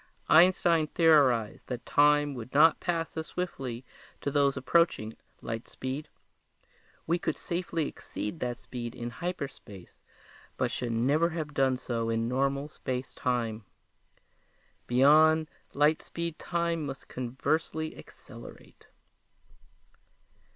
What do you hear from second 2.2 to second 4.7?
would not pass as swiftly to those